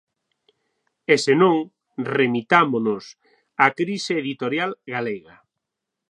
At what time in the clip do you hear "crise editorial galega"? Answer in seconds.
3.79-5.35